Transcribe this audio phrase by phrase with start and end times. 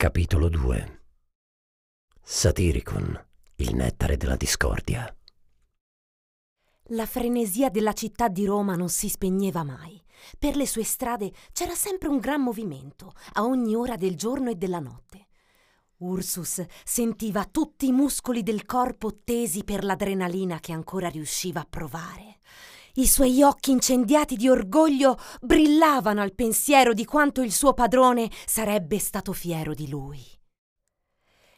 [0.00, 1.00] Capitolo 2
[2.22, 3.20] Satiricon,
[3.56, 5.12] il nettare della discordia.
[6.90, 10.00] La frenesia della città di Roma non si spegneva mai.
[10.38, 14.54] Per le sue strade c'era sempre un gran movimento, a ogni ora del giorno e
[14.54, 15.26] della notte.
[15.96, 22.38] Ursus sentiva tutti i muscoli del corpo tesi per l'adrenalina che ancora riusciva a provare.
[22.98, 28.98] I suoi occhi incendiati di orgoglio brillavano al pensiero di quanto il suo padrone sarebbe
[28.98, 30.20] stato fiero di lui.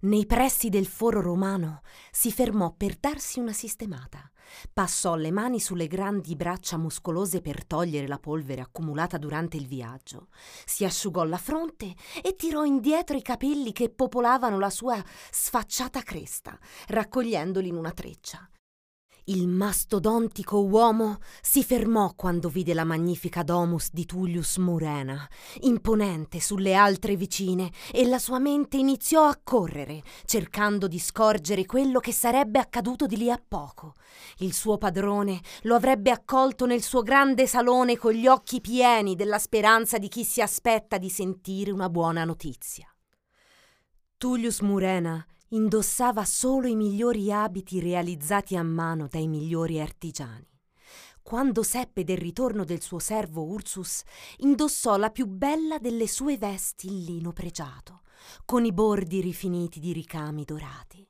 [0.00, 4.30] Nei pressi del foro romano si fermò per darsi una sistemata.
[4.72, 10.28] Passò le mani sulle grandi braccia muscolose per togliere la polvere accumulata durante il viaggio.
[10.64, 16.58] Si asciugò la fronte e tirò indietro i capelli che popolavano la sua sfacciata cresta,
[16.86, 18.48] raccogliendoli in una treccia.
[19.28, 25.28] Il mastodontico uomo si fermò quando vide la magnifica domus di Tullius Murena,
[25.62, 31.98] imponente sulle altre vicine, e la sua mente iniziò a correre, cercando di scorgere quello
[31.98, 33.94] che sarebbe accaduto di lì a poco.
[34.38, 39.40] Il suo padrone lo avrebbe accolto nel suo grande salone con gli occhi pieni della
[39.40, 42.88] speranza di chi si aspetta di sentire una buona notizia.
[44.18, 50.48] Tullius Murena indossava solo i migliori abiti realizzati a mano dai migliori artigiani.
[51.22, 54.02] Quando seppe del ritorno del suo servo Ursus,
[54.38, 58.02] indossò la più bella delle sue vesti in lino pregiato,
[58.44, 61.08] con i bordi rifiniti di ricami dorati.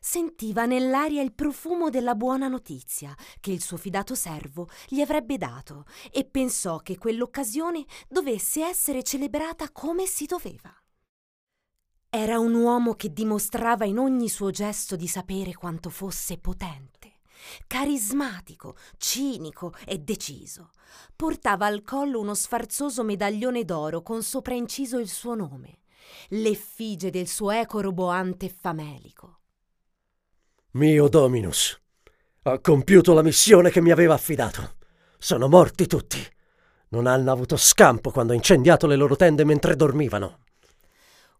[0.00, 5.84] Sentiva nell'aria il profumo della buona notizia che il suo fidato servo gli avrebbe dato
[6.10, 10.74] e pensò che quell'occasione dovesse essere celebrata come si doveva.
[12.10, 17.18] Era un uomo che dimostrava in ogni suo gesto di sapere quanto fosse potente,
[17.66, 20.70] carismatico, cinico e deciso.
[21.14, 25.80] Portava al collo uno sfarzoso medaglione d'oro con sopra inciso il suo nome,
[26.28, 29.40] l'effigie del suo eco roboante famelico.
[30.72, 31.78] Mio Dominus,
[32.44, 34.76] ho compiuto la missione che mi aveva affidato.
[35.18, 36.26] Sono morti tutti.
[36.90, 40.46] Non hanno avuto scampo quando ho incendiato le loro tende mentre dormivano.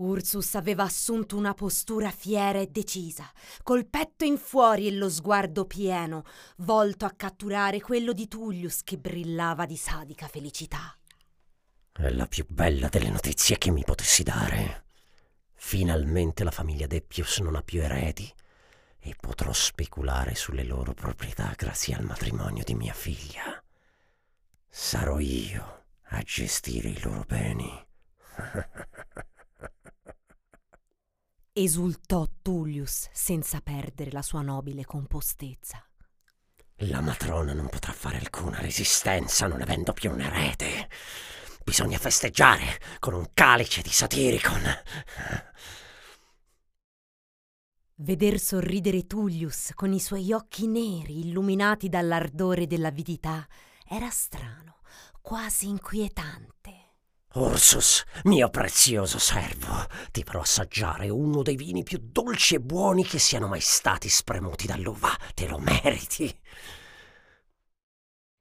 [0.00, 3.30] Ursus aveva assunto una postura fiera e decisa,
[3.62, 6.24] col petto in fuori e lo sguardo pieno,
[6.58, 10.96] volto a catturare quello di Tullius che brillava di sadica felicità.
[11.92, 14.84] È la più bella delle notizie che mi potessi dare.
[15.54, 18.32] Finalmente la famiglia Deppius non ha più eredi
[18.98, 23.62] e potrò speculare sulle loro proprietà grazie al matrimonio di mia figlia.
[24.66, 27.86] Sarò io a gestire i loro beni.
[31.52, 35.84] esultò Tullius senza perdere la sua nobile compostezza.
[36.84, 40.88] La matrona non potrà fare alcuna resistenza non avendo più un erede.
[41.62, 44.62] Bisogna festeggiare con un calice di Satiricon.
[47.96, 53.46] Veder sorridere Tullius con i suoi occhi neri illuminati dall'ardore dell'avidità
[53.86, 54.80] era strano,
[55.20, 56.79] quasi inquietante.
[57.34, 63.20] Ursus, mio prezioso servo, ti farò assaggiare uno dei vini più dolci e buoni che
[63.20, 65.16] siano mai stati spremuti dall'uva.
[65.32, 66.40] Te lo meriti.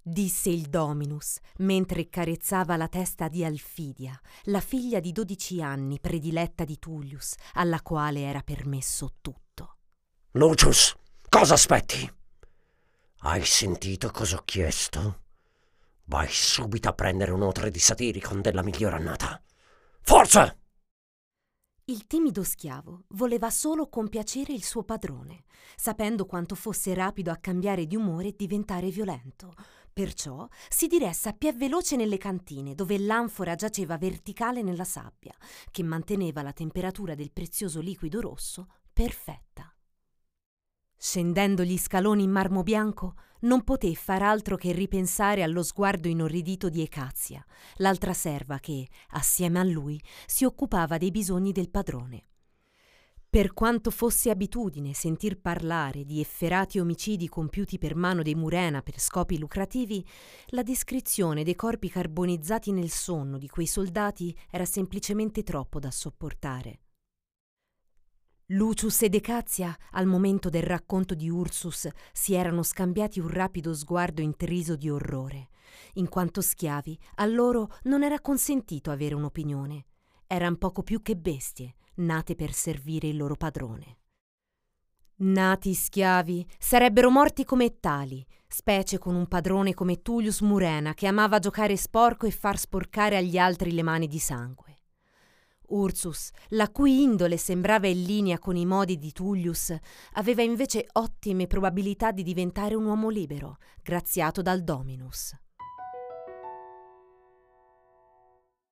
[0.00, 6.64] Disse il Dominus, mentre carezzava la testa di Alfidia, la figlia di dodici anni prediletta
[6.64, 9.78] di Tullius, alla quale era permesso tutto.
[10.32, 10.94] Lucius,
[11.28, 12.08] cosa aspetti?
[13.22, 15.24] Hai sentito cosa ho chiesto?
[16.08, 19.42] Vai subito a prendere un otre di Satiricon della migliore annata.
[20.02, 20.56] Forza!
[21.88, 27.86] Il timido schiavo voleva solo compiacere il suo padrone, sapendo quanto fosse rapido a cambiare
[27.86, 29.52] di umore e diventare violento.
[29.92, 35.34] Perciò si diresse a piè veloce nelle cantine, dove l'anfora giaceva verticale nella sabbia,
[35.72, 39.75] che manteneva la temperatura del prezioso liquido rosso perfetta.
[40.98, 46.68] Scendendo gli scaloni in marmo bianco, non poté far altro che ripensare allo sguardo inorridito
[46.68, 47.44] di Ecazia,
[47.76, 52.24] l'altra serva che, assieme a lui, si occupava dei bisogni del padrone.
[53.28, 58.98] Per quanto fosse abitudine sentir parlare di efferati omicidi compiuti per mano dei Murena per
[58.98, 60.02] scopi lucrativi,
[60.46, 66.85] la descrizione dei corpi carbonizzati nel sonno di quei soldati era semplicemente troppo da sopportare.
[68.50, 74.22] Lucius ed Ecazia, al momento del racconto di Ursus, si erano scambiati un rapido sguardo
[74.22, 75.48] intriso di orrore.
[75.94, 79.86] In quanto schiavi, a loro non era consentito avere un'opinione.
[80.28, 83.98] Eran poco più che bestie, nate per servire il loro padrone.
[85.16, 91.40] Nati schiavi, sarebbero morti come tali, specie con un padrone come Tullius Murena che amava
[91.40, 94.75] giocare sporco e far sporcare agli altri le mani di sangue.
[95.68, 99.74] Ursus, la cui indole sembrava in linea con i modi di Tullius,
[100.14, 105.34] aveva invece ottime probabilità di diventare un uomo libero, graziato dal Dominus.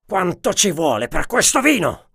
[0.07, 2.14] Quanto ci vuole per questo vino?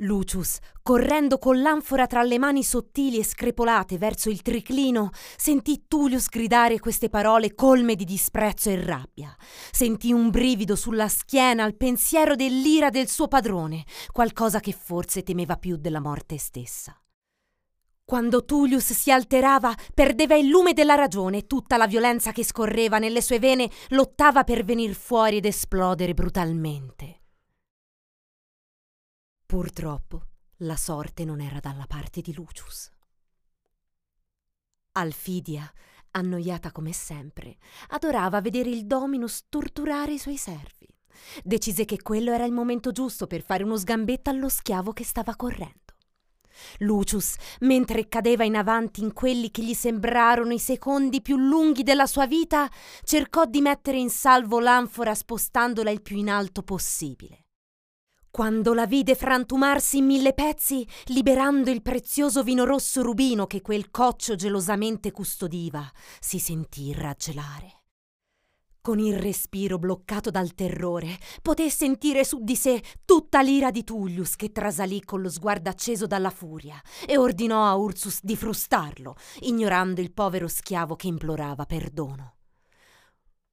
[0.00, 6.28] Lucius, correndo con l'anfora tra le mani sottili e screpolate verso il triclino, sentì Tullius
[6.28, 9.34] gridare queste parole colme di disprezzo e rabbia.
[9.70, 15.56] Sentì un brivido sulla schiena al pensiero dell'ira del suo padrone, qualcosa che forse temeva
[15.56, 16.94] più della morte stessa.
[18.04, 22.98] Quando Tullius si alterava, perdeva il lume della ragione e tutta la violenza che scorreva
[22.98, 27.22] nelle sue vene lottava per venir fuori ed esplodere brutalmente.
[29.46, 30.22] Purtroppo
[30.60, 32.90] la sorte non era dalla parte di Lucius.
[34.90, 35.72] Alfidia,
[36.10, 37.58] annoiata come sempre,
[37.90, 40.88] adorava vedere il Dominus torturare i suoi servi.
[41.44, 45.36] Decise che quello era il momento giusto per fare uno sgambetto allo schiavo che stava
[45.36, 45.94] correndo.
[46.78, 52.06] Lucius, mentre cadeva in avanti in quelli che gli sembrarono i secondi più lunghi della
[52.06, 52.68] sua vita,
[53.04, 57.45] cercò di mettere in salvo l'anfora spostandola il più in alto possibile.
[58.36, 63.90] Quando la vide frantumarsi in mille pezzi, liberando il prezioso vino rosso rubino che quel
[63.90, 65.90] coccio gelosamente custodiva,
[66.20, 67.84] si sentì raggelare.
[68.82, 74.36] Con il respiro bloccato dal terrore, poté sentire su di sé tutta l'ira di Tullius
[74.36, 80.02] che trasalì con lo sguardo acceso dalla furia e ordinò a Ursus di frustarlo, ignorando
[80.02, 82.34] il povero schiavo che implorava perdono.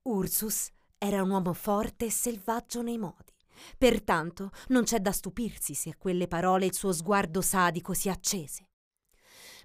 [0.02, 3.32] Ursus era un uomo forte e selvaggio nei modi.
[3.78, 8.68] Pertanto non c'è da stupirsi se a quelle parole il suo sguardo sadico si accese.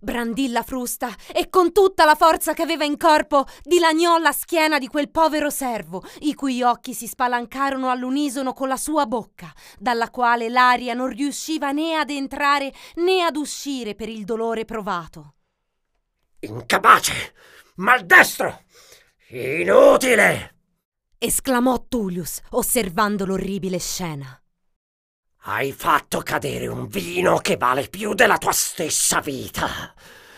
[0.00, 4.78] Brandì la frusta e con tutta la forza che aveva in corpo dilaniò la schiena
[4.78, 10.10] di quel povero servo, i cui occhi si spalancarono all'unisono con la sua bocca, dalla
[10.10, 15.34] quale l'aria non riusciva né ad entrare né ad uscire per il dolore provato.
[16.40, 17.34] Incapace!
[17.76, 18.62] Maldestro!
[19.30, 20.57] Inutile!
[21.19, 24.41] Esclamò Tullius, osservando l'orribile scena.
[25.43, 29.94] Hai fatto cadere un vino che vale più della tua stessa vita.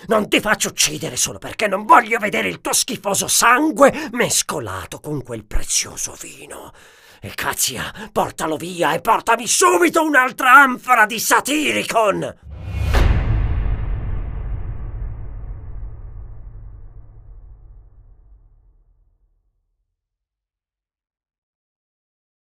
[0.07, 5.23] Non ti faccio uccidere solo perché non voglio vedere il tuo schifoso sangue mescolato con
[5.23, 6.73] quel prezioso vino.
[7.21, 12.50] E Cazia, portalo via e portami subito un'altra anfora di Satiricon!